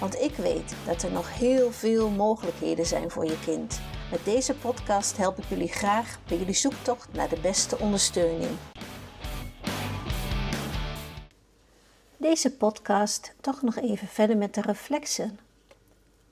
Want 0.00 0.20
ik 0.20 0.34
weet 0.34 0.74
dat 0.86 1.02
er 1.02 1.12
nog 1.12 1.38
heel 1.38 1.72
veel 1.72 2.10
mogelijkheden 2.10 2.86
zijn 2.86 3.10
voor 3.10 3.24
je 3.24 3.38
kind. 3.44 3.80
Met 4.10 4.24
deze 4.24 4.54
podcast 4.54 5.16
help 5.16 5.38
ik 5.38 5.44
jullie 5.44 5.68
graag 5.68 6.18
bij 6.28 6.38
jullie 6.38 6.54
zoektocht 6.54 7.12
naar 7.12 7.28
de 7.28 7.40
beste 7.40 7.78
ondersteuning. 7.78 8.50
Deze 12.16 12.56
podcast 12.56 13.34
toch 13.40 13.62
nog 13.62 13.76
even 13.76 14.08
verder 14.08 14.36
met 14.36 14.54
de 14.54 14.60
reflexen. 14.60 15.38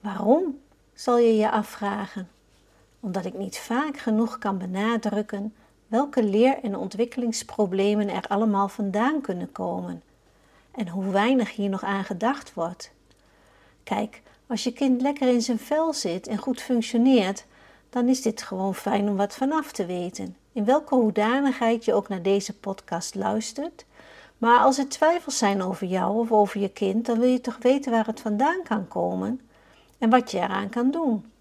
Waarom, 0.01 0.61
zal 0.95 1.19
je 1.19 1.37
je 1.37 1.51
afvragen? 1.51 2.29
Omdat 3.01 3.25
ik 3.25 3.35
niet 3.35 3.59
vaak 3.59 3.99
genoeg 3.99 4.39
kan 4.39 4.59
benadrukken 4.59 5.55
welke 5.87 6.23
leer- 6.23 6.63
en 6.63 6.77
ontwikkelingsproblemen 6.77 8.09
er 8.09 8.27
allemaal 8.29 8.69
vandaan 8.69 9.21
kunnen 9.21 9.53
komen 9.53 10.03
en 10.71 10.89
hoe 10.89 11.11
weinig 11.11 11.55
hier 11.55 11.69
nog 11.71 11.83
aan 11.83 12.05
gedacht 12.05 12.55
wordt. 12.55 12.94
Kijk, 13.85 14.23
als 14.47 14.65
je 14.65 14.73
kind 14.73 15.01
lekker 15.01 15.29
in 15.29 15.43
zijn 15.43 15.59
vel 15.59 15.93
zit 15.93 16.27
en 16.27 16.39
goed 16.39 16.61
functioneert, 16.61 17.45
dan 17.91 18.09
is 18.09 18.23
dit 18.23 18.43
gewoon 18.43 18.75
fijn 18.75 19.09
om 19.09 19.17
wat 19.17 19.35
vanaf 19.35 19.73
te 19.73 19.87
weten. 19.87 20.37
In 20.53 20.65
welke 20.65 20.95
hoedanigheid 20.95 21.85
je 21.85 21.95
ook 21.95 22.09
naar 22.09 22.23
deze 22.23 22.59
podcast 22.59 23.15
luistert. 23.15 23.85
Maar 24.39 24.59
als 24.59 24.79
er 24.79 24.89
twijfels 24.89 25.39
zijn 25.39 25.63
over 25.63 25.87
jou 25.87 26.19
of 26.19 26.33
over 26.33 26.61
je 26.61 26.69
kind, 26.69 27.07
dan 27.07 27.19
wil 27.19 27.29
je 27.29 27.41
toch 27.41 27.59
weten 27.61 27.93
waar 27.93 28.07
het 28.07 28.21
vandaan 28.21 28.63
kan 28.63 28.89
komen 28.89 29.41
en 29.99 30.11
wat 30.11 30.31
je 30.31 30.39
eraan 30.39 30.69
kan 30.69 30.91
doen. 30.91 31.33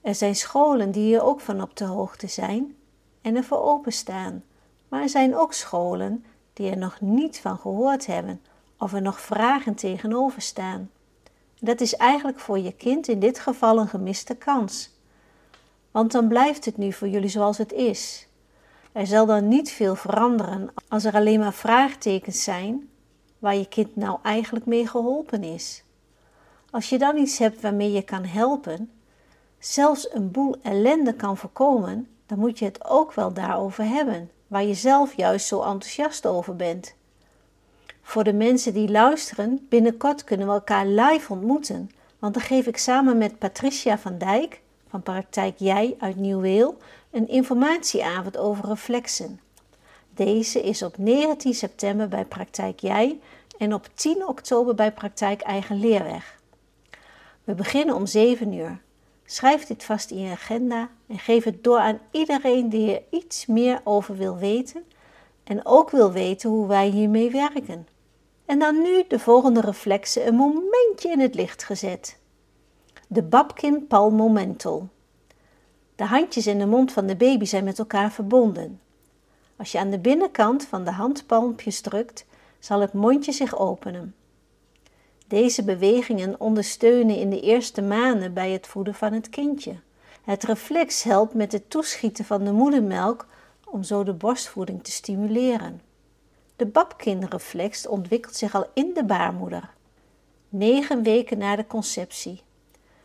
Er 0.00 0.14
zijn 0.14 0.36
scholen 0.36 0.90
die 0.90 1.02
hier 1.02 1.22
ook 1.22 1.40
van 1.40 1.62
op 1.62 1.76
de 1.76 1.84
hoogte 1.84 2.26
zijn 2.26 2.76
en 3.20 3.36
ervoor 3.36 3.62
openstaan. 3.62 4.44
Maar 4.88 5.02
er 5.02 5.08
zijn 5.08 5.36
ook 5.36 5.52
scholen 5.52 6.24
die 6.52 6.70
er 6.70 6.78
nog 6.78 7.00
niet 7.00 7.40
van 7.40 7.58
gehoord 7.58 8.06
hebben 8.06 8.40
of 8.78 8.92
er 8.92 9.02
nog 9.02 9.20
vragen 9.20 9.74
tegenover 9.74 10.42
staan. 10.42 10.90
Dat 11.60 11.80
is 11.80 11.96
eigenlijk 11.96 12.40
voor 12.40 12.58
je 12.58 12.72
kind 12.72 13.08
in 13.08 13.20
dit 13.20 13.38
geval 13.38 13.78
een 13.78 13.88
gemiste 13.88 14.34
kans. 14.34 14.90
Want 15.90 16.12
dan 16.12 16.28
blijft 16.28 16.64
het 16.64 16.76
nu 16.76 16.92
voor 16.92 17.08
jullie 17.08 17.28
zoals 17.28 17.58
het 17.58 17.72
is. 17.72 18.28
Er 18.92 19.06
zal 19.06 19.26
dan 19.26 19.48
niet 19.48 19.70
veel 19.70 19.94
veranderen 19.94 20.70
als 20.88 21.04
er 21.04 21.14
alleen 21.14 21.38
maar 21.38 21.52
vraagtekens 21.52 22.42
zijn 22.42 22.88
waar 23.38 23.56
je 23.56 23.68
kind 23.68 23.96
nou 23.96 24.18
eigenlijk 24.22 24.66
mee 24.66 24.86
geholpen 24.86 25.42
is. 25.44 25.84
Als 26.70 26.88
je 26.88 26.98
dan 26.98 27.16
iets 27.16 27.38
hebt 27.38 27.60
waarmee 27.60 27.92
je 27.92 28.02
kan 28.02 28.24
helpen, 28.24 28.90
zelfs 29.58 30.14
een 30.14 30.30
boel 30.30 30.56
ellende 30.62 31.14
kan 31.14 31.36
voorkomen, 31.36 32.08
dan 32.26 32.38
moet 32.38 32.58
je 32.58 32.64
het 32.64 32.84
ook 32.84 33.12
wel 33.12 33.32
daarover 33.32 33.84
hebben, 33.84 34.30
waar 34.46 34.64
je 34.64 34.74
zelf 34.74 35.16
juist 35.16 35.46
zo 35.46 35.62
enthousiast 35.62 36.26
over 36.26 36.56
bent. 36.56 36.95
Voor 38.06 38.24
de 38.24 38.32
mensen 38.32 38.72
die 38.72 38.90
luisteren, 38.90 39.66
binnenkort 39.68 40.24
kunnen 40.24 40.46
we 40.46 40.52
elkaar 40.52 40.86
live 40.86 41.32
ontmoeten, 41.32 41.90
want 42.18 42.34
dan 42.34 42.42
geef 42.42 42.66
ik 42.66 42.76
samen 42.76 43.18
met 43.18 43.38
Patricia 43.38 43.98
van 43.98 44.18
Dijk 44.18 44.60
van 44.88 45.02
Praktijk 45.02 45.54
Jij 45.58 45.96
uit 45.98 46.16
Nieuweel 46.16 46.78
een 47.10 47.28
informatieavond 47.28 48.36
over 48.36 48.68
reflexen. 48.68 49.40
Deze 50.14 50.62
is 50.62 50.82
op 50.82 50.98
19 50.98 51.54
september 51.54 52.08
bij 52.08 52.24
Praktijk 52.24 52.80
Jij 52.80 53.20
en 53.58 53.74
op 53.74 53.88
10 53.94 54.26
oktober 54.26 54.74
bij 54.74 54.92
Praktijk 54.92 55.40
Eigen 55.40 55.80
Leerweg. 55.80 56.40
We 57.44 57.54
beginnen 57.54 57.94
om 57.94 58.06
7 58.06 58.52
uur. 58.52 58.80
Schrijf 59.24 59.66
dit 59.66 59.84
vast 59.84 60.10
in 60.10 60.20
je 60.20 60.30
agenda 60.30 60.88
en 61.06 61.18
geef 61.18 61.44
het 61.44 61.64
door 61.64 61.78
aan 61.78 61.98
iedereen 62.10 62.68
die 62.68 62.94
er 62.94 63.02
iets 63.10 63.46
meer 63.46 63.80
over 63.84 64.16
wil 64.16 64.36
weten 64.36 64.84
en 65.44 65.66
ook 65.66 65.90
wil 65.90 66.12
weten 66.12 66.50
hoe 66.50 66.66
wij 66.66 66.88
hiermee 66.88 67.30
werken. 67.30 67.94
En 68.46 68.58
dan 68.58 68.82
nu 68.82 69.04
de 69.08 69.18
volgende 69.18 69.60
reflexen 69.60 70.26
een 70.26 70.34
momentje 70.34 71.10
in 71.10 71.20
het 71.20 71.34
licht 71.34 71.64
gezet. 71.64 72.18
De 73.08 73.22
Babkin 73.22 73.86
Palmomental. 73.86 74.88
De 75.96 76.04
handjes 76.04 76.46
en 76.46 76.58
de 76.58 76.66
mond 76.66 76.92
van 76.92 77.06
de 77.06 77.16
baby 77.16 77.44
zijn 77.44 77.64
met 77.64 77.78
elkaar 77.78 78.12
verbonden. 78.12 78.80
Als 79.56 79.72
je 79.72 79.78
aan 79.78 79.90
de 79.90 79.98
binnenkant 79.98 80.64
van 80.64 80.84
de 80.84 80.90
handpalmpjes 80.90 81.80
drukt, 81.80 82.26
zal 82.58 82.80
het 82.80 82.92
mondje 82.92 83.32
zich 83.32 83.58
openen. 83.58 84.14
Deze 85.26 85.64
bewegingen 85.64 86.40
ondersteunen 86.40 87.16
in 87.16 87.30
de 87.30 87.40
eerste 87.40 87.82
maanden 87.82 88.34
bij 88.34 88.50
het 88.50 88.66
voeden 88.66 88.94
van 88.94 89.12
het 89.12 89.28
kindje. 89.28 89.74
Het 90.22 90.44
reflex 90.44 91.02
helpt 91.02 91.34
met 91.34 91.52
het 91.52 91.70
toeschieten 91.70 92.24
van 92.24 92.44
de 92.44 92.52
moedermelk 92.52 93.26
om 93.64 93.82
zo 93.82 94.04
de 94.04 94.12
borstvoeding 94.12 94.84
te 94.84 94.90
stimuleren. 94.90 95.80
De 96.56 96.66
babkinreflex 96.66 97.86
ontwikkelt 97.86 98.34
zich 98.34 98.54
al 98.54 98.66
in 98.74 98.90
de 98.94 99.04
baarmoeder, 99.04 99.70
negen 100.48 101.02
weken 101.02 101.38
na 101.38 101.56
de 101.56 101.66
conceptie. 101.66 102.42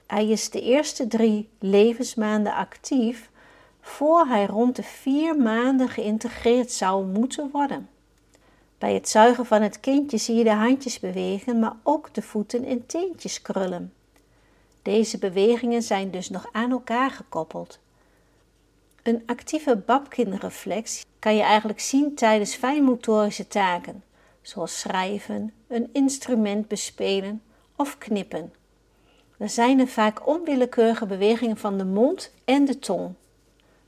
Hij 0.08 0.28
is 0.28 0.50
de 0.50 0.62
eerste 0.62 1.08
drie 1.08 1.50
levensmaanden 1.60 2.54
actief 2.54 3.30
voor 3.82 4.26
hij 4.26 4.46
rond 4.46 4.76
de 4.76 4.84
vier 4.84 5.36
maanden 5.36 5.90
geïntegreerd 5.90 6.72
zou 6.72 7.06
moeten 7.06 7.50
worden. 7.52 7.90
Bij 8.78 8.94
het 8.94 9.10
zuigen 9.10 9.46
van 9.46 9.62
het 9.62 9.80
kindje 9.80 10.18
zie 10.18 10.36
je 10.36 10.44
de 10.44 10.54
handjes 10.54 11.00
bewegen, 11.00 11.60
maar 11.60 11.76
ook 11.84 12.14
de 12.14 12.22
voeten 12.22 12.64
en 12.64 12.86
teentjes 12.86 13.42
krullen. 13.42 13.94
Deze 14.82 15.18
bewegingen 15.18 15.82
zijn 15.82 16.12
dus 16.12 16.30
nog 16.30 16.46
aan 16.52 16.72
elkaar 16.72 17.12
gekoppeld. 17.12 17.80
Een 19.04 19.24
actieve 19.26 19.78
babkinreflex 19.78 21.06
kan 21.20 21.36
je 21.36 21.42
eigenlijk 21.42 21.80
zien 21.80 22.16
tijdens 22.16 22.56
fijnmotorische 22.56 23.48
taken, 23.48 24.04
zoals 24.42 24.80
schrijven, 24.80 25.54
een 25.68 25.90
instrument 25.94 26.68
bespelen 26.68 27.42
of 27.76 27.98
knippen. 27.98 28.54
Er 29.38 29.50
zijn 29.50 29.80
er 29.80 29.88
vaak 29.88 30.28
onwillekeurige 30.28 31.06
bewegingen 31.06 31.58
van 31.58 31.78
de 31.78 31.86
mond 31.86 32.34
en 32.46 32.66
de 32.66 32.80
tong. 32.80 33.14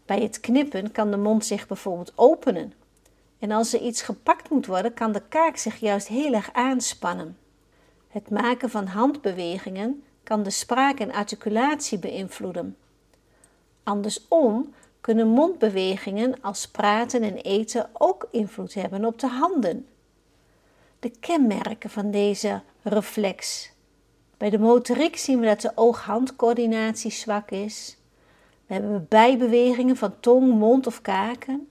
Bij 0.05 0.21
het 0.21 0.39
knippen 0.39 0.91
kan 0.91 1.11
de 1.11 1.17
mond 1.17 1.45
zich 1.45 1.67
bijvoorbeeld 1.67 2.13
openen. 2.15 2.73
En 3.39 3.51
als 3.51 3.73
er 3.73 3.81
iets 3.81 4.01
gepakt 4.01 4.49
moet 4.49 4.65
worden, 4.65 4.93
kan 4.93 5.11
de 5.11 5.21
kaak 5.29 5.57
zich 5.57 5.79
juist 5.79 6.07
heel 6.07 6.33
erg 6.33 6.53
aanspannen. 6.53 7.37
Het 8.07 8.29
maken 8.29 8.69
van 8.69 8.85
handbewegingen 8.85 10.03
kan 10.23 10.43
de 10.43 10.49
spraak 10.49 10.99
en 10.99 11.11
articulatie 11.11 11.99
beïnvloeden. 11.99 12.77
Andersom 13.83 14.73
kunnen 15.03 15.27
mondbewegingen 15.27 16.41
als 16.41 16.67
praten 16.67 17.21
en 17.21 17.37
eten 17.37 17.89
ook 17.93 18.27
invloed 18.31 18.73
hebben 18.73 19.05
op 19.05 19.19
de 19.19 19.27
handen. 19.27 19.87
De 20.99 21.09
kenmerken 21.09 21.89
van 21.89 22.11
deze 22.11 22.61
reflex. 22.81 23.71
Bij 24.37 24.49
de 24.49 24.59
motoriek 24.59 25.17
zien 25.17 25.39
we 25.39 25.45
dat 25.45 25.61
de 25.61 25.71
oog-handcoördinatie 25.75 27.11
zwak 27.11 27.51
is. 27.51 27.97
We 28.65 28.73
hebben 28.73 29.05
bijbewegingen 29.09 29.95
van 29.95 30.19
tong, 30.19 30.53
mond 30.53 30.87
of 30.87 31.01
kaken, 31.01 31.67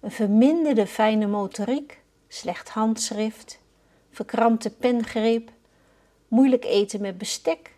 een 0.00 0.10
verminderde 0.10 0.86
fijne 0.86 1.26
motoriek, 1.26 2.00
slecht 2.28 2.68
handschrift, 2.68 3.60
verkrampte 4.10 4.70
pengreep, 4.70 5.50
moeilijk 6.28 6.64
eten 6.64 7.00
met 7.00 7.18
bestek, 7.18 7.74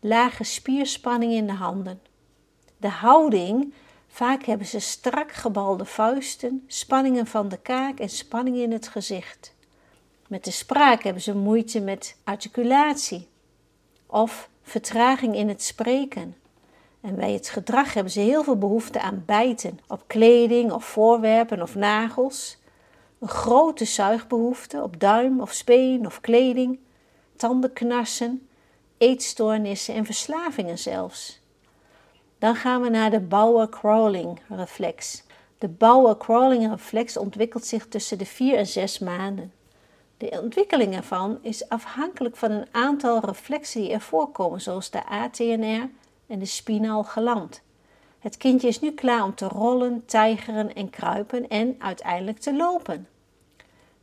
lage 0.00 0.44
spierspanning 0.44 1.32
in 1.32 1.46
de 1.46 1.52
handen. 1.52 2.00
De 2.76 2.88
houding 2.88 3.74
Vaak 4.14 4.44
hebben 4.44 4.66
ze 4.66 4.78
strak 4.78 5.32
gebalde 5.32 5.84
vuisten, 5.84 6.64
spanningen 6.66 7.26
van 7.26 7.48
de 7.48 7.58
kaak 7.58 7.98
en 7.98 8.08
spanningen 8.08 8.62
in 8.62 8.72
het 8.72 8.88
gezicht. 8.88 9.54
Met 10.28 10.44
de 10.44 10.50
spraak 10.50 11.02
hebben 11.02 11.22
ze 11.22 11.34
moeite 11.34 11.80
met 11.80 12.16
articulatie 12.24 13.28
of 14.06 14.48
vertraging 14.62 15.34
in 15.36 15.48
het 15.48 15.62
spreken. 15.62 16.36
En 17.00 17.14
bij 17.14 17.32
het 17.32 17.48
gedrag 17.48 17.94
hebben 17.94 18.12
ze 18.12 18.20
heel 18.20 18.44
veel 18.44 18.58
behoefte 18.58 19.00
aan 19.00 19.22
bijten 19.26 19.80
op 19.86 20.04
kleding 20.06 20.72
of 20.72 20.84
voorwerpen 20.84 21.62
of 21.62 21.74
nagels. 21.74 22.58
Een 23.18 23.28
grote 23.28 23.84
zuigbehoefte 23.84 24.82
op 24.82 25.00
duim 25.00 25.40
of 25.40 25.52
speen 25.52 26.06
of 26.06 26.20
kleding, 26.20 26.78
tandenknarsen, 27.36 28.48
eetstoornissen 28.98 29.94
en 29.94 30.04
verslavingen 30.04 30.78
zelfs. 30.78 31.41
Dan 32.42 32.54
gaan 32.54 32.82
we 32.82 32.88
naar 32.88 33.10
de 33.10 33.20
Bauer-Crawling 33.20 34.40
reflex. 34.48 35.22
De 35.58 35.68
Bauer-Crawling 35.68 36.70
reflex 36.70 37.16
ontwikkelt 37.16 37.64
zich 37.64 37.88
tussen 37.88 38.18
de 38.18 38.26
4 38.26 38.56
en 38.56 38.66
6 38.66 38.98
maanden. 38.98 39.52
De 40.16 40.40
ontwikkeling 40.42 40.94
ervan 40.94 41.38
is 41.42 41.68
afhankelijk 41.68 42.36
van 42.36 42.50
een 42.50 42.66
aantal 42.70 43.20
reflexen 43.24 43.80
die 43.80 43.92
er 43.92 44.00
voorkomen, 44.00 44.60
zoals 44.60 44.90
de 44.90 45.06
ATNR 45.06 45.90
en 46.26 46.38
de 46.38 46.44
spinaal 46.44 47.04
geland. 47.04 47.62
Het 48.18 48.36
kindje 48.36 48.68
is 48.68 48.80
nu 48.80 48.92
klaar 48.92 49.24
om 49.24 49.34
te 49.34 49.48
rollen, 49.48 50.02
tijgeren 50.06 50.74
en 50.74 50.90
kruipen 50.90 51.48
en 51.48 51.76
uiteindelijk 51.78 52.38
te 52.38 52.56
lopen. 52.56 53.08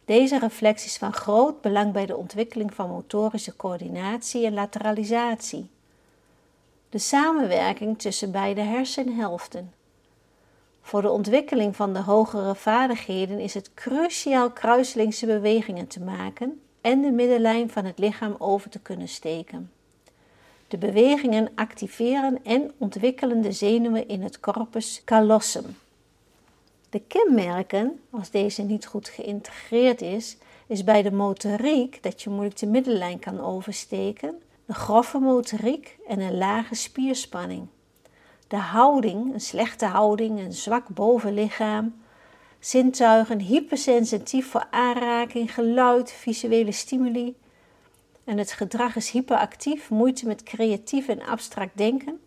Deze 0.06 0.40
reflex 0.40 0.86
is 0.86 0.98
van 0.98 1.14
groot 1.14 1.62
belang 1.62 1.94
bij 1.94 2.06
de 2.06 2.18
ontwikkeling 2.18 2.74
van 2.74 2.90
motorische 2.90 3.56
coördinatie 3.56 4.46
en 4.46 4.54
lateralisatie. 4.54 5.70
De 6.90 6.98
samenwerking 6.98 8.00
tussen 8.00 8.32
beide 8.32 8.62
hersenhelften. 8.62 9.74
Voor 10.82 11.02
de 11.02 11.10
ontwikkeling 11.10 11.76
van 11.76 11.94
de 11.94 12.00
hogere 12.00 12.56
vaardigheden 12.56 13.40
is 13.40 13.54
het 13.54 13.74
cruciaal 13.74 14.52
kruiselingse 14.52 15.26
bewegingen 15.26 15.88
te 15.88 16.00
maken 16.00 16.62
en 16.82 17.02
de 17.02 17.12
middenlijn 17.12 17.70
van 17.70 17.86
het 17.86 18.00
lichaam 18.00 18.36
over 18.38 18.70
te 18.70 18.80
kunnen 18.80 19.08
steken. 19.08 19.72
De 20.68 20.78
bewegingen 20.78 21.50
activeren 21.56 22.40
en 22.44 22.72
ontwikkelen 22.78 23.42
de 23.42 23.52
zenuwen 23.52 24.08
in 24.08 24.22
het 24.22 24.40
corpus 24.40 25.02
callosum. 25.06 25.78
De 26.90 27.02
kenmerken, 27.08 28.00
als 28.10 28.30
deze 28.30 28.62
niet 28.62 28.86
goed 28.86 29.08
geïntegreerd 29.08 30.02
is, 30.02 30.38
is 30.68 30.84
bij 30.84 31.02
de 31.02 31.12
motoriek 31.12 32.04
dat 32.04 32.22
je 32.22 32.30
moeilijk 32.30 32.58
de 32.58 32.68
middenlijn 32.68 33.20
kan 33.20 33.42
oversteken, 33.42 34.42
de 34.70 34.76
grove 34.76 35.20
motoriek 35.20 35.98
en 36.08 36.20
een 36.20 36.38
lage 36.38 36.76
spierspanning. 36.76 37.68
De 38.48 38.58
houding, 38.58 39.34
een 39.34 39.42
slechte 39.42 39.86
houding, 39.86 40.40
een 40.40 40.54
zwak 40.54 40.88
bovenlichaam, 40.88 42.02
zintuigen 42.60 43.40
hypersensitief 43.40 44.50
voor 44.50 44.68
aanraking, 44.72 45.54
geluid, 45.54 46.12
visuele 46.12 46.72
stimuli. 46.72 47.36
En 48.24 48.38
het 48.38 48.52
gedrag 48.52 48.96
is 48.96 49.10
hyperactief, 49.10 49.90
moeite 49.90 50.28
met 50.28 50.44
creatief 50.44 51.08
en 51.08 51.22
abstract 51.22 51.78
denken, 51.78 52.20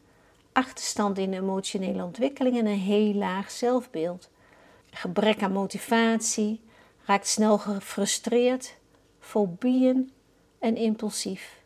achterstand 0.53 1.19
in 1.19 1.33
emotionele 1.33 2.05
ontwikkeling 2.05 2.59
en 2.59 2.67
een 2.67 2.79
heel 2.79 3.15
laag 3.15 3.51
zelfbeeld 3.51 4.31
gebrek 4.91 5.43
aan 5.43 5.53
motivatie, 5.53 6.61
raakt 7.05 7.27
snel 7.27 7.59
gefrustreerd, 7.59 8.75
fobieën 9.19 10.13
en 10.59 10.77
impulsief. 10.77 11.62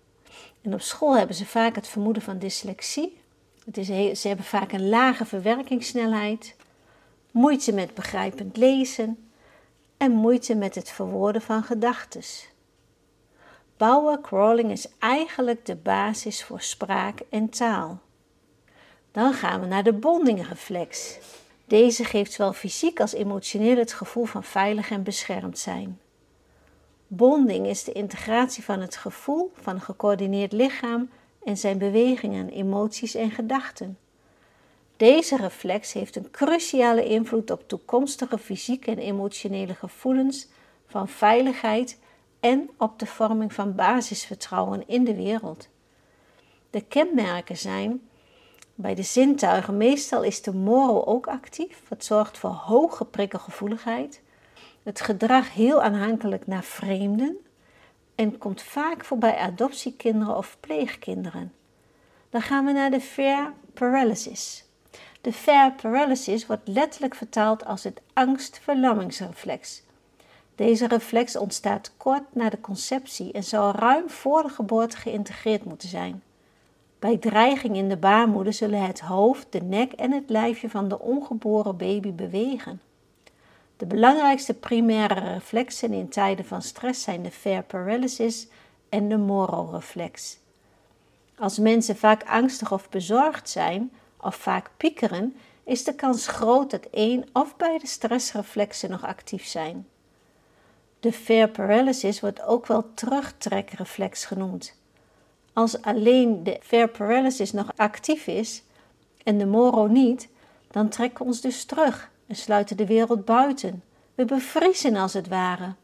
En 0.67 0.75
op 0.75 0.81
school 0.81 1.17
hebben 1.17 1.37
ze 1.37 1.47
vaak 1.47 1.75
het 1.75 1.89
vermoeden 1.89 2.23
van 2.23 2.39
dyslexie. 2.39 3.21
Het 3.65 3.77
is 3.77 4.21
ze 4.21 4.29
hebben 4.29 4.47
vaak 4.47 4.73
een 4.73 4.89
lage 4.89 5.25
verwerkingssnelheid, 5.25 6.57
moeite 7.31 7.73
met 7.73 7.95
begrijpend 7.95 8.57
lezen 8.57 9.31
en 9.97 10.13
moeite 10.13 10.55
met 10.55 10.75
het 10.75 10.91
verwoorden 10.91 11.43
van 11.43 11.63
gedachten. 11.63 12.23
Bouwen 13.77 14.21
crawling 14.21 14.71
is 14.71 14.89
eigenlijk 14.99 15.67
de 15.67 15.77
basis 15.77 16.45
voor 16.45 16.61
spraak 16.61 17.21
en 17.31 17.49
taal. 17.49 18.01
Dan 19.13 19.33
gaan 19.33 19.61
we 19.61 19.67
naar 19.67 19.85
de 19.85 19.93
bondingreflex. 19.93 21.19
Deze 21.65 22.05
geeft 22.05 22.33
zowel 22.33 22.53
fysiek 22.53 23.01
als 23.01 23.13
emotioneel 23.13 23.77
het 23.77 23.93
gevoel 23.93 24.25
van 24.25 24.45
veilig 24.45 24.91
en 24.91 25.03
beschermd 25.03 25.59
zijn. 25.59 26.01
Bonding 27.07 27.67
is 27.67 27.85
de 27.85 27.93
integratie 27.93 28.65
van 28.65 28.81
het 28.81 28.97
gevoel 28.97 29.53
van 29.55 29.75
een 29.75 29.81
gecoördineerd 29.81 30.53
lichaam 30.53 31.11
en 31.45 31.57
zijn 31.57 31.79
bewegingen, 31.79 32.49
emoties 32.49 33.15
en 33.15 33.31
gedachten. 33.31 33.99
Deze 34.97 35.37
reflex 35.37 35.93
heeft 35.93 36.17
een 36.17 36.31
cruciale 36.31 37.05
invloed 37.05 37.51
op 37.51 37.69
toekomstige 37.69 38.39
fysieke 38.39 38.91
en 38.91 38.99
emotionele 38.99 39.75
gevoelens 39.75 40.49
van 40.87 41.09
veiligheid 41.09 41.99
en 42.41 42.71
op 42.79 42.99
de 42.99 43.07
vorming 43.07 43.53
van 43.53 43.75
basisvertrouwen 43.75 44.89
in 44.89 45.05
de 45.05 45.15
wereld. 45.15 45.69
De 46.71 46.81
kenmerken 46.81 47.57
zijn 47.57 48.09
bij 48.75 48.95
de 48.95 49.03
zintuigen 49.03 49.77
meestal 49.77 50.23
is 50.23 50.43
de 50.43 50.55
moro 50.55 51.05
ook 51.05 51.27
actief, 51.27 51.83
wat 51.89 52.05
zorgt 52.05 52.39
voor 52.39 52.51
hoge 52.51 53.05
prikkelgevoeligheid. 53.05 54.23
Het 54.87 55.01
gedrag 55.01 55.55
heel 55.55 55.83
aanhankelijk 55.83 56.47
naar 56.47 56.63
vreemden 56.65 57.37
en 58.15 58.39
komt 58.39 58.63
vaak 58.63 59.05
voor 59.05 59.19
bij 59.19 59.37
adoptiekinderen 59.37 60.37
of 60.37 60.57
pleegkinderen. 60.61 61.53
Dan 62.31 62.41
gaan 62.41 62.65
we 62.65 62.73
naar 62.73 62.91
de 62.91 63.01
fair 63.01 63.53
paralysis. 63.75 64.65
De 65.21 65.33
fair 65.33 65.73
paralysis 65.73 66.47
wordt 66.47 66.69
letterlijk 66.69 67.15
vertaald 67.15 67.65
als 67.65 67.85
het 67.85 68.01
angstverlammingsreflex. 68.13 69.83
Deze 70.55 70.87
reflex 70.87 71.37
ontstaat 71.37 71.93
kort 71.97 72.35
na 72.35 72.51
de 72.51 72.61
conceptie 72.61 73.33
en 73.33 73.45
zou 73.45 73.77
ruim 73.77 74.11
voor 74.11 74.43
de 74.43 74.49
geboorte 74.49 74.97
geïntegreerd 74.97 75.65
moeten 75.65 75.89
zijn. 75.89 76.23
Bij 76.99 77.17
dreiging 77.17 77.77
in 77.77 77.89
de 77.89 77.97
baarmoeder 77.97 78.53
zullen 78.53 78.87
het 78.87 79.01
hoofd, 79.01 79.47
de 79.51 79.63
nek 79.63 79.93
en 79.93 80.13
het 80.13 80.31
lijfje 80.31 80.71
van 80.71 80.89
de 80.89 80.99
ongeboren 80.99 81.77
baby 81.77 82.13
bewegen. 82.13 82.81
De 83.77 83.87
belangrijkste 83.87 84.55
primaire 84.55 85.21
reflexen 85.21 85.93
in 85.93 86.09
tijden 86.09 86.45
van 86.45 86.63
stress 86.63 87.03
zijn 87.03 87.23
de 87.23 87.31
fair 87.31 87.63
paralysis 87.63 88.49
en 88.89 89.09
de 89.09 89.17
moro-reflex. 89.17 90.39
Als 91.39 91.59
mensen 91.59 91.97
vaak 91.97 92.25
angstig 92.25 92.73
of 92.73 92.89
bezorgd 92.89 93.49
zijn 93.49 93.93
of 94.17 94.35
vaak 94.35 94.71
piekeren, 94.77 95.37
is 95.65 95.85
de 95.85 95.95
kans 95.95 96.27
groot 96.27 96.71
dat 96.71 96.87
één 96.91 97.25
of 97.33 97.57
beide 97.57 97.87
stressreflexen 97.87 98.91
nog 98.91 99.05
actief 99.05 99.47
zijn. 99.47 99.87
De 101.01 101.13
fair 101.13 101.49
paralysis 101.49 102.21
wordt 102.21 102.43
ook 102.43 102.67
wel 102.67 102.95
terugtrekreflex 102.95 104.25
genoemd. 104.25 104.75
Als 105.53 105.83
alleen 105.83 106.45
de 106.45 106.59
fair 106.63 106.89
paralysis 106.89 107.53
nog 107.53 107.73
actief 107.77 108.27
is 108.27 108.63
en 109.23 109.39
de 109.39 109.47
moro 109.47 109.87
niet, 109.87 110.29
dan 110.71 110.89
trekken 110.89 111.19
we 111.19 111.25
ons 111.25 111.41
dus 111.41 111.65
terug 111.65 112.11
en 112.27 112.37
sluiten 112.37 112.77
de 112.77 112.87
wereld 112.87 113.25
buiten. 113.25 113.83
We 114.15 114.25
bevriezen 114.25 114.97
als 114.97 115.13
het 115.13 115.29
ware. 115.29 115.75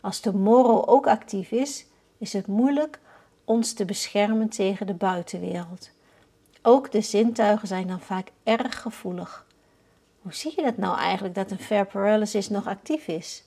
Als 0.00 0.20
de 0.20 0.34
moro 0.34 0.82
ook 0.86 1.06
actief 1.06 1.50
is, 1.50 1.86
is 2.18 2.32
het 2.32 2.46
moeilijk 2.46 2.98
ons 3.44 3.72
te 3.72 3.84
beschermen 3.84 4.48
tegen 4.48 4.86
de 4.86 4.94
buitenwereld. 4.94 5.90
Ook 6.62 6.92
de 6.92 7.00
zintuigen 7.00 7.68
zijn 7.68 7.86
dan 7.86 8.00
vaak 8.00 8.30
erg 8.44 8.80
gevoelig. 8.80 9.46
Hoe 10.22 10.34
zie 10.34 10.52
je 10.56 10.62
dat 10.62 10.76
nou 10.76 10.98
eigenlijk 10.98 11.34
dat 11.34 11.50
een 11.50 11.58
fair 11.58 11.86
paralysis 11.86 12.48
nog 12.48 12.66
actief 12.66 13.06
is? 13.08 13.44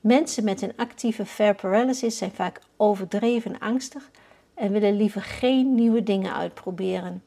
Mensen 0.00 0.44
met 0.44 0.62
een 0.62 0.76
actieve 0.76 1.26
fair 1.26 1.54
paralysis 1.54 2.18
zijn 2.18 2.30
vaak 2.30 2.60
overdreven 2.76 3.58
angstig 3.58 4.10
en 4.54 4.72
willen 4.72 4.96
liever 4.96 5.22
geen 5.22 5.74
nieuwe 5.74 6.02
dingen 6.02 6.34
uitproberen. 6.34 7.22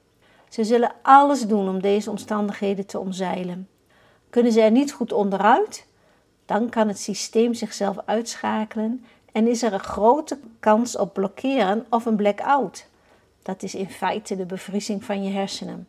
Ze 0.50 0.64
zullen 0.64 0.92
alles 1.02 1.48
doen 1.48 1.70
om 1.70 1.82
deze 1.82 2.10
omstandigheden 2.10 2.86
te 2.86 3.00
omzeilen. 3.00 3.68
Kunnen 4.30 4.52
ze 4.52 4.62
er 4.62 4.72
niet 4.72 4.92
goed 4.92 5.12
onderuit, 5.12 5.86
dan 6.46 6.70
kan 6.70 6.88
het 6.88 7.00
systeem 7.00 7.54
zichzelf 7.54 7.98
uitschakelen 8.06 9.06
en 9.32 9.48
is 9.48 9.64
er 9.64 9.74
een 9.74 9.80
grote 9.80 10.40
kans 10.60 10.98
op 10.98 11.14
blokkeren 11.14 11.86
of 11.90 12.06
een 12.06 12.16
blackout. 12.16 12.88
Dat 13.42 13.64
is 13.64 13.76
in 13.76 13.90
feite 13.90 14.36
de 14.36 14.46
bevriezing 14.46 15.04
van 15.04 15.24
je 15.24 15.30
hersenen. 15.30 15.88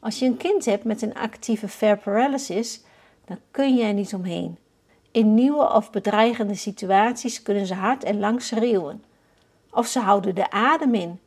Als 0.00 0.18
je 0.18 0.26
een 0.26 0.36
kind 0.36 0.64
hebt 0.64 0.84
met 0.84 1.02
een 1.02 1.14
actieve 1.14 1.68
fair 1.68 1.98
paralysis, 1.98 2.82
dan 3.24 3.38
kun 3.50 3.76
je 3.76 3.84
er 3.84 3.92
niet 3.92 4.14
omheen. 4.14 4.58
In 5.10 5.34
nieuwe 5.34 5.72
of 5.72 5.90
bedreigende 5.90 6.54
situaties 6.54 7.42
kunnen 7.42 7.66
ze 7.66 7.74
hard 7.74 8.04
en 8.04 8.18
lang 8.18 8.42
schreeuwen 8.42 9.04
of 9.70 9.86
ze 9.86 10.00
houden 10.00 10.34
de 10.34 10.50
adem 10.50 10.94
in. 10.94 11.20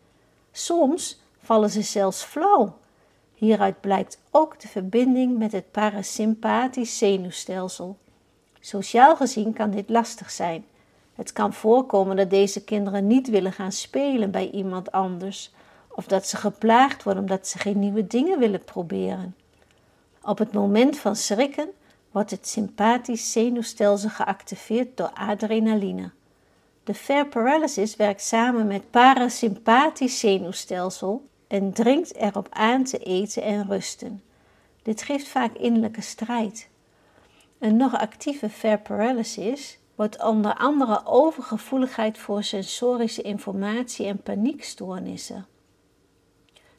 Soms 0.52 1.22
vallen 1.40 1.70
ze 1.70 1.82
zelfs 1.82 2.24
flauw. 2.24 2.78
Hieruit 3.46 3.82
blijkt 3.82 4.22
ook 4.32 4.60
de 4.60 4.68
verbinding 4.68 5.38
met 5.38 5.52
het 5.52 5.72
parasympathisch 5.72 6.98
zenuwstelsel. 6.98 7.98
Sociaal 8.60 9.16
gezien 9.16 9.54
kan 9.54 9.72
dit 9.72 9.90
lastig 9.90 10.32
zijn. 10.32 10.66
Het 11.16 11.34
kan 11.34 11.54
voorkomen 11.54 12.16
dat 12.16 12.30
deze 12.30 12.64
kinderen 12.64 13.08
niet 13.08 13.30
willen 13.30 13.52
gaan 13.52 13.72
spelen 13.72 14.32
bij 14.32 14.50
iemand 14.50 14.92
anders, 14.92 15.54
of 15.90 16.06
dat 16.06 16.28
ze 16.28 16.38
geplaagd 16.38 17.04
worden 17.04 17.22
omdat 17.22 17.48
ze 17.48 17.58
geen 17.58 17.80
nieuwe 17.80 18.08
dingen 18.08 18.40
willen 18.40 18.64
proberen. 18.64 19.36
Op 20.22 20.38
het 20.38 20.54
moment 20.54 20.98
van 20.98 21.16
schrikken 21.16 21.70
wordt 22.12 22.32
het 22.32 22.48
sympathisch 22.48 23.32
zenuwstelsel 23.32 24.10
geactiveerd 24.10 24.98
door 24.98 25.12
adrenaline. 25.14 26.12
De 26.84 26.94
fair 26.94 27.28
paralysis 27.28 27.96
werkt 27.96 28.22
samen 28.22 28.68
met 28.68 28.92
parasympathisch 28.92 30.20
zenuwstelsel 30.20 31.28
en 31.48 31.74
dringt 31.74 32.16
erop 32.16 32.48
aan 32.52 32.84
te 32.84 32.98
eten 32.98 33.44
en 33.44 33.68
rusten. 33.68 34.24
Dit 34.82 35.02
geeft 35.02 35.28
vaak 35.28 35.54
innerlijke 35.54 36.02
strijd. 36.02 36.70
Een 37.60 37.78
nog 37.78 37.94
actieve 37.98 38.50
fair 38.50 38.80
paralysis 38.80 39.80
wordt 39.96 40.24
onder 40.24 40.54
andere 40.54 41.06
overgevoeligheid 41.06 42.18
voor 42.18 42.44
sensorische 42.44 43.22
informatie 43.22 44.06
en 44.06 44.22
paniekstoornissen. 44.22 45.46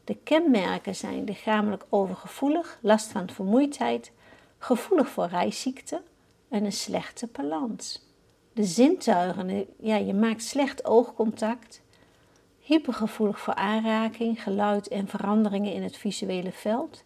De 0.04 0.14
kenmerken 0.14 0.94
zijn 0.94 1.25
lichamelijk 1.25 1.85
overgevoelig, 1.88 2.78
last 2.80 3.12
van 3.12 3.30
vermoeidheid, 3.30 4.12
gevoelig 4.58 5.08
voor 5.08 5.26
reisziekten 5.26 6.02
en 6.49 6.64
een 6.64 6.73
slechte 6.73 7.28
balans. 7.32 8.04
De 8.52 8.64
zintuigen, 8.64 9.66
ja, 9.78 9.96
je 9.96 10.14
maakt 10.14 10.42
slecht 10.42 10.85
oogcontact. 10.85 11.82
Hypergevoelig 12.66 13.40
voor 13.40 13.54
aanraking, 13.54 14.42
geluid 14.42 14.88
en 14.88 15.08
veranderingen 15.08 15.73
in 15.73 15.82
het 15.82 15.96
visuele 15.96 16.52
veld. 16.52 17.04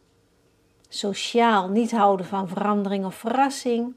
Sociaal 0.88 1.69
niet 1.69 1.90
houden 1.90 2.26
van 2.26 2.49
verandering 2.49 3.05
of 3.05 3.14
verrassing. 3.14 3.95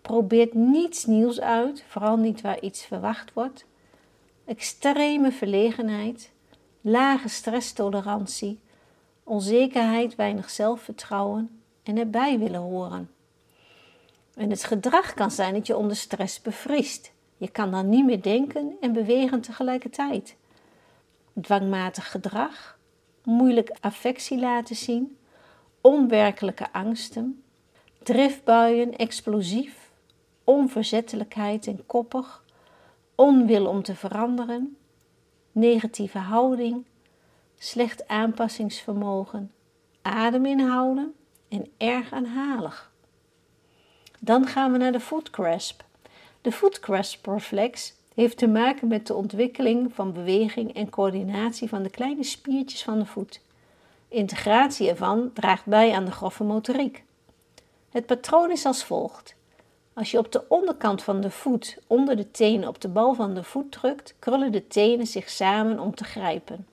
Probeert 0.00 0.54
niets 0.54 1.04
nieuws 1.04 1.40
uit, 1.40 1.84
vooral 1.88 2.16
niet 2.16 2.40
waar 2.40 2.60
iets 2.60 2.84
verwacht 2.84 3.32
wordt. 3.32 3.66
Extreme 4.44 5.32
verlegenheid, 5.32 6.30
lage 6.80 7.28
stresstolerantie, 7.28 8.58
onzekerheid, 9.24 10.14
weinig 10.14 10.50
zelfvertrouwen 10.50 11.62
en 11.82 11.96
erbij 11.98 12.38
willen 12.38 12.60
horen. 12.60 13.10
En 14.34 14.50
het 14.50 14.64
gedrag 14.64 15.14
kan 15.14 15.30
zijn 15.30 15.54
dat 15.54 15.66
je 15.66 15.76
onder 15.76 15.96
stress 15.96 16.40
bevriest. 16.42 17.12
Je 17.36 17.48
kan 17.48 17.70
dan 17.70 17.88
niet 17.88 18.04
meer 18.04 18.22
denken 18.22 18.76
en 18.80 18.92
bewegen 18.92 19.40
tegelijkertijd. 19.40 20.36
Dwangmatig 21.40 22.10
gedrag, 22.10 22.78
moeilijk 23.24 23.76
affectie 23.80 24.38
laten 24.38 24.76
zien, 24.76 25.18
onwerkelijke 25.80 26.72
angsten, 26.72 27.42
driftbuien, 28.02 28.96
explosief, 28.96 29.90
onverzettelijkheid 30.44 31.66
en 31.66 31.86
koppig, 31.86 32.44
onwil 33.14 33.66
om 33.66 33.82
te 33.82 33.94
veranderen, 33.94 34.76
negatieve 35.52 36.18
houding, 36.18 36.84
slecht 37.58 38.08
aanpassingsvermogen, 38.08 39.52
adem 40.02 40.46
inhouden 40.46 41.14
en 41.48 41.66
erg 41.76 42.12
aanhalig. 42.12 42.92
Dan 44.20 44.46
gaan 44.46 44.72
we 44.72 44.78
naar 44.78 44.92
de 44.92 45.00
foot 45.00 45.28
grasp. 45.30 45.82
De 46.40 46.52
foot 46.52 46.78
grasp 46.78 47.26
reflex 47.26 47.94
heeft 48.14 48.36
te 48.36 48.48
maken 48.48 48.88
met 48.88 49.06
de 49.06 49.14
ontwikkeling 49.14 49.94
van 49.94 50.12
beweging 50.12 50.74
en 50.74 50.90
coördinatie 50.90 51.68
van 51.68 51.82
de 51.82 51.90
kleine 51.90 52.24
spiertjes 52.24 52.82
van 52.82 52.98
de 52.98 53.06
voet. 53.06 53.40
Integratie 54.08 54.88
ervan 54.88 55.30
draagt 55.32 55.66
bij 55.66 55.92
aan 55.92 56.04
de 56.04 56.10
grove 56.10 56.44
motoriek. 56.44 57.04
Het 57.90 58.06
patroon 58.06 58.50
is 58.50 58.64
als 58.64 58.84
volgt. 58.84 59.34
Als 59.94 60.10
je 60.10 60.18
op 60.18 60.32
de 60.32 60.44
onderkant 60.48 61.02
van 61.02 61.20
de 61.20 61.30
voet 61.30 61.78
onder 61.86 62.16
de 62.16 62.30
tenen 62.30 62.68
op 62.68 62.80
de 62.80 62.88
bal 62.88 63.14
van 63.14 63.34
de 63.34 63.44
voet 63.44 63.72
drukt, 63.72 64.14
krullen 64.18 64.52
de 64.52 64.66
tenen 64.66 65.06
zich 65.06 65.30
samen 65.30 65.78
om 65.78 65.94
te 65.94 66.04
grijpen. 66.04 66.66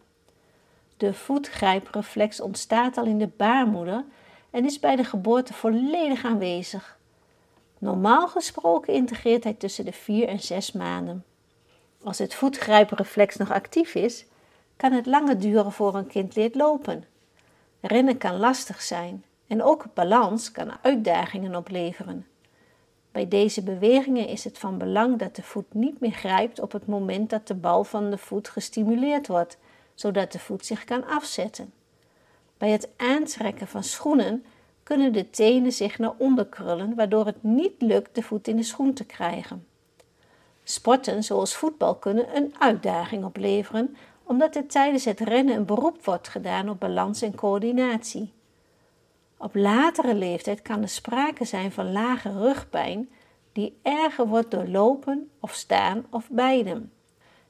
De 0.97 1.13
voetgrijpreflex 1.13 2.41
ontstaat 2.41 2.97
al 2.97 3.05
in 3.05 3.17
de 3.17 3.29
baarmoeder 3.37 4.05
en 4.49 4.65
is 4.65 4.79
bij 4.79 4.95
de 4.95 5.03
geboorte 5.03 5.53
volledig 5.53 6.25
aanwezig. 6.25 6.98
Normaal 7.79 8.27
gesproken 8.27 8.93
integreert 8.93 9.43
hij 9.43 9.53
tussen 9.53 9.85
de 9.85 9.93
4 9.93 10.27
en 10.27 10.39
6 10.39 10.71
maanden. 10.71 11.25
Als 12.03 12.17
het 12.17 12.33
voetgrijpreflex 12.33 13.35
nog 13.35 13.51
actief 13.51 13.95
is, 13.95 14.25
kan 14.75 14.91
het 14.91 15.05
langer 15.05 15.39
duren 15.39 15.71
voor 15.71 15.95
een 15.95 16.07
kind 16.07 16.35
leert 16.35 16.55
lopen. 16.55 17.03
Rennen 17.81 18.17
kan 18.17 18.37
lastig 18.37 18.81
zijn 18.81 19.23
en 19.47 19.63
ook 19.63 19.85
balans 19.93 20.51
kan 20.51 20.71
uitdagingen 20.81 21.55
opleveren. 21.55 22.27
Bij 23.11 23.27
deze 23.27 23.63
bewegingen 23.63 24.27
is 24.27 24.43
het 24.43 24.57
van 24.57 24.77
belang 24.77 25.19
dat 25.19 25.35
de 25.35 25.43
voet 25.43 25.73
niet 25.73 25.99
meer 25.99 26.11
grijpt 26.11 26.59
op 26.59 26.71
het 26.71 26.87
moment 26.87 27.29
dat 27.29 27.47
de 27.47 27.55
bal 27.55 27.83
van 27.83 28.09
de 28.09 28.17
voet 28.17 28.49
gestimuleerd 28.49 29.27
wordt, 29.27 29.57
zodat 29.93 30.31
de 30.31 30.39
voet 30.39 30.65
zich 30.65 30.83
kan 30.83 31.07
afzetten. 31.07 31.73
Bij 32.57 32.69
het 32.69 32.89
aantrekken 32.97 33.67
van 33.67 33.83
schoenen 33.83 34.45
kunnen 34.89 35.13
de 35.13 35.29
tenen 35.29 35.71
zich 35.71 35.99
naar 35.99 36.13
onder 36.17 36.45
krullen, 36.45 36.95
waardoor 36.95 37.25
het 37.25 37.43
niet 37.43 37.81
lukt 37.81 38.15
de 38.15 38.21
voet 38.21 38.47
in 38.47 38.55
de 38.55 38.63
schoen 38.63 38.93
te 38.93 39.05
krijgen. 39.05 39.67
Sporten 40.63 41.23
zoals 41.23 41.55
voetbal 41.55 41.95
kunnen 41.95 42.35
een 42.35 42.53
uitdaging 42.59 43.23
opleveren, 43.23 43.97
omdat 44.23 44.55
er 44.55 44.67
tijdens 44.67 45.05
het 45.05 45.19
rennen 45.19 45.55
een 45.55 45.65
beroep 45.65 46.05
wordt 46.05 46.27
gedaan 46.27 46.69
op 46.69 46.79
balans 46.79 47.21
en 47.21 47.35
coördinatie. 47.35 48.31
Op 49.37 49.55
latere 49.55 50.15
leeftijd 50.15 50.61
kan 50.61 50.81
er 50.81 50.89
sprake 50.89 51.45
zijn 51.45 51.71
van 51.71 51.91
lage 51.91 52.31
rugpijn 52.31 53.09
die 53.51 53.77
erger 53.81 54.27
wordt 54.27 54.51
door 54.51 54.67
lopen 54.67 55.29
of 55.39 55.53
staan 55.53 56.05
of 56.09 56.29
beiden. 56.29 56.91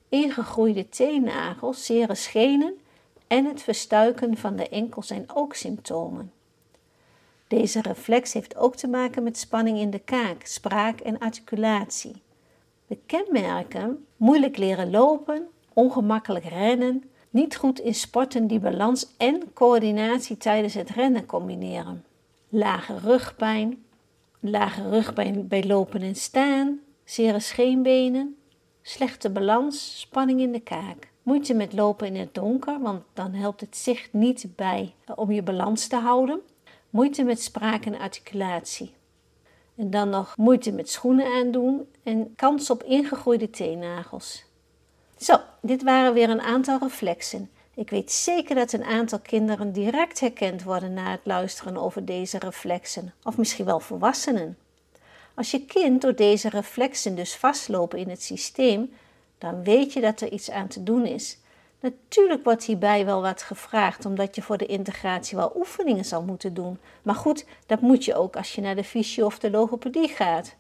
Ingegroeide 0.10 0.90
teennagels, 0.90 1.86
zere 1.86 2.16
schenen 2.16 2.80
en 3.28 3.46
het 3.46 3.62
verstuiken 3.62 4.38
van 4.38 4.56
de 4.56 4.70
enkel 4.70 5.02
zijn 5.02 5.26
ook 5.34 5.56
symptomen. 5.56 6.32
Deze 7.50 7.82
reflex 7.82 8.34
heeft 8.34 8.56
ook 8.56 8.76
te 8.76 8.88
maken 8.88 9.24
met 9.24 9.38
spanning 9.38 9.78
in 9.78 9.90
de 9.90 10.00
kaak, 10.00 10.46
spraak 10.46 11.00
en 11.00 11.20
articulatie. 11.20 12.22
De 12.88 12.98
kenmerken: 13.06 14.06
moeilijk 14.18 14.58
leren 14.58 14.90
lopen, 14.92 15.48
ongemakkelijk 15.74 16.46
rennen, 16.46 17.04
niet 17.30 17.56
goed 17.56 17.80
in 17.80 17.96
sporten 17.96 18.48
die 18.48 18.60
balans 18.60 19.08
en 19.18 19.54
coördinatie 19.54 20.38
tijdens 20.38 20.74
het 20.74 20.90
rennen 20.90 21.26
combineren. 21.26 22.06
Lage 22.50 22.98
rugpijn, 22.98 23.84
lage 24.40 24.90
rugpijn 24.90 25.48
bij 25.48 25.64
lopen 25.64 26.02
en 26.02 26.16
staan, 26.16 26.80
zere 27.04 27.40
scheenbenen, 27.40 28.38
slechte 28.82 29.30
balans, 29.30 30.00
spanning 30.00 30.40
in 30.40 30.52
de 30.52 30.60
kaak. 30.60 31.12
Moeite 31.24 31.54
met 31.54 31.74
lopen 31.74 32.08
in 32.08 32.16
het 32.16 32.34
donker, 32.34 32.80
want 32.80 33.04
dan 33.14 33.34
helpt 33.34 33.62
het 33.62 33.78
zicht 33.78 34.14
niet 34.14 34.48
bij 34.56 34.94
om 35.16 35.32
je 35.32 35.44
balans 35.44 35.88
te 35.88 35.96
houden. 35.96 36.42
Moeite 36.90 37.24
met 37.24 37.42
spraak 37.42 37.86
en 37.86 38.00
articulatie. 38.00 38.94
En 39.76 39.90
dan 39.90 40.10
nog 40.10 40.38
moeite 40.38 40.72
met 40.72 40.90
schoenen 40.90 41.26
aandoen 41.26 41.88
en 42.04 42.36
kans 42.36 42.70
op 42.70 42.84
ingegroeide 42.84 43.50
teennagels. 43.50 44.46
Zo, 45.18 45.38
dit 45.62 45.84
waren 45.84 46.14
weer 46.14 46.30
een 46.30 46.42
aantal 46.42 46.80
reflexen. 46.80 47.50
Ik 47.76 47.90
weet 47.90 48.12
zeker 48.12 48.56
dat 48.56 48.72
een 48.72 48.84
aantal 48.84 49.20
kinderen 49.20 49.72
direct 49.72 50.20
herkend 50.20 50.64
worden 50.64 50.94
na 50.94 51.12
het 51.12 51.20
luisteren 51.24 51.78
over 51.78 52.06
deze 52.06 52.40
reflexen, 52.40 53.14
of 53.24 53.38
misschien 53.38 53.66
wel 53.66 53.80
volwassenen. 53.80 54.58
Als 55.34 55.52
je 55.52 55.66
kind 55.66 56.02
door 56.02 56.16
deze 56.16 56.50
reflexen 56.50 57.16
dus 57.16 57.36
vastlopen 57.36 58.00
in 58.00 58.10
het 58.10 58.24
systeem, 58.24 58.94
dan 59.38 59.64
weet 59.64 59.94
je 59.94 60.02
dat 60.02 60.22
er 60.22 60.32
iets 60.32 60.52
aan 60.52 60.68
te 60.68 60.84
doen 60.84 61.06
is. 61.06 61.38
Natuurlijk 61.80 62.44
wordt 62.44 62.64
hierbij 62.64 63.06
wel 63.06 63.22
wat 63.22 63.42
gevraagd, 63.42 64.06
omdat 64.06 64.36
je 64.36 64.42
voor 64.42 64.58
de 64.58 64.66
integratie 64.66 65.38
wel 65.38 65.54
oefeningen 65.56 66.06
zal 66.06 66.22
moeten 66.22 66.54
doen. 66.54 66.80
Maar 67.02 67.16
goed, 67.16 67.46
dat 67.66 67.82
moet 67.82 68.06
je 68.06 68.16
ook 68.16 68.36
als 68.36 68.56
je 68.56 68.62
naar 68.62 68.76
de 68.76 68.84
fysio 68.84 69.26
of 69.26 69.40
de 69.40 69.52
logopedie 69.52 70.08
gaat. 70.08 70.56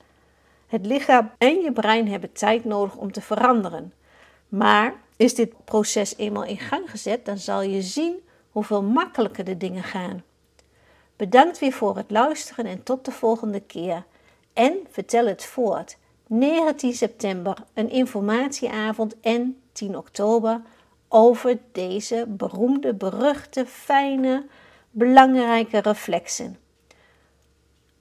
Het 0.67 0.85
lichaam 0.85 1.31
en 1.37 1.61
je 1.61 1.71
brein 1.71 2.07
hebben 2.07 2.31
tijd 2.31 2.65
nodig 2.65 2.95
om 2.95 3.11
te 3.11 3.21
veranderen. 3.21 3.93
Maar 4.47 4.93
is 5.15 5.35
dit 5.35 5.65
proces 5.65 6.17
eenmaal 6.17 6.43
in 6.43 6.59
gang 6.59 6.89
gezet, 6.89 7.25
dan 7.25 7.37
zal 7.37 7.61
je 7.61 7.81
zien 7.81 8.19
hoeveel 8.51 8.83
makkelijker 8.83 9.43
de 9.43 9.57
dingen 9.57 9.83
gaan. 9.83 10.23
Bedankt 11.15 11.59
weer 11.59 11.71
voor 11.71 11.97
het 11.97 12.11
luisteren 12.11 12.65
en 12.65 12.83
tot 12.83 13.05
de 13.05 13.11
volgende 13.11 13.59
keer. 13.59 14.03
En 14.53 14.77
vertel 14.89 15.25
het 15.25 15.45
voort. 15.45 15.97
19 16.27 16.93
september 16.93 17.57
een 17.73 17.89
informatieavond 17.89 19.19
en 19.19 19.61
10 19.71 19.97
oktober 19.97 20.61
over 21.09 21.59
deze 21.71 22.25
beroemde, 22.27 22.93
beruchte, 22.93 23.65
fijne, 23.65 24.45
belangrijke 24.91 25.79
reflexen. 25.79 26.57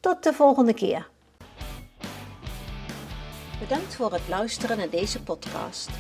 Tot 0.01 0.23
de 0.23 0.33
volgende 0.33 0.75
keer. 0.75 1.09
Bedankt 3.61 3.95
voor 3.95 4.13
het 4.13 4.29
luisteren 4.29 4.77
naar 4.79 4.91
deze 4.91 5.23
podcast. 5.23 5.91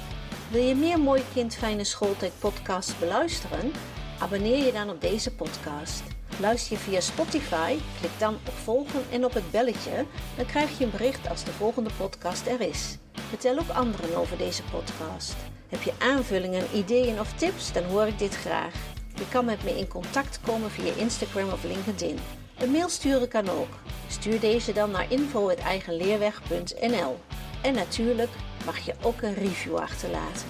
Wil 0.50 0.62
je 0.62 0.74
meer 0.74 1.00
Mooi 1.00 1.22
Kind 1.32 1.54
Fijne 1.54 1.84
Schooltijd 1.84 2.32
podcast 2.38 2.98
beluisteren? 2.98 3.72
Abonneer 4.20 4.64
je 4.64 4.72
dan 4.72 4.90
op 4.90 5.00
deze 5.00 5.34
podcast. 5.34 6.17
Luister 6.40 6.72
je 6.72 6.78
via 6.82 7.00
Spotify? 7.00 7.76
Klik 7.98 8.18
dan 8.18 8.34
op 8.34 8.54
volgen 8.54 9.02
en 9.10 9.24
op 9.24 9.32
het 9.32 9.50
belletje. 9.50 10.04
Dan 10.36 10.46
krijg 10.46 10.78
je 10.78 10.84
een 10.84 10.90
bericht 10.90 11.28
als 11.28 11.44
de 11.44 11.52
volgende 11.52 11.90
podcast 11.96 12.46
er 12.46 12.60
is. 12.60 12.96
Vertel 13.28 13.58
ook 13.58 13.68
anderen 13.68 14.16
over 14.16 14.38
deze 14.38 14.62
podcast. 14.62 15.36
Heb 15.68 15.82
je 15.82 15.92
aanvullingen, 15.98 16.66
ideeën 16.74 17.20
of 17.20 17.32
tips? 17.32 17.72
Dan 17.72 17.84
hoor 17.84 18.06
ik 18.06 18.18
dit 18.18 18.36
graag. 18.36 18.74
Je 19.14 19.28
kan 19.28 19.44
met 19.44 19.64
me 19.64 19.78
in 19.78 19.88
contact 19.88 20.40
komen 20.46 20.70
via 20.70 20.92
Instagram 20.96 21.48
of 21.48 21.64
LinkedIn. 21.64 22.18
Een 22.58 22.70
mail 22.70 22.88
sturen 22.88 23.28
kan 23.28 23.48
ook. 23.48 23.72
Stuur 24.08 24.40
deze 24.40 24.72
dan 24.72 24.90
naar 24.90 25.12
info.eigenleerweg.nl 25.12 27.18
En 27.62 27.74
natuurlijk 27.74 28.30
mag 28.64 28.78
je 28.78 28.94
ook 29.02 29.22
een 29.22 29.34
review 29.34 29.76
achterlaten. 29.76 30.48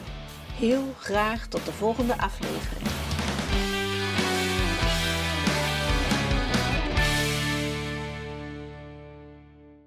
Heel 0.53 0.95
graag 0.99 1.47
tot 1.47 1.65
de 1.65 1.73
volgende 1.73 2.19
aflevering. 2.19 3.08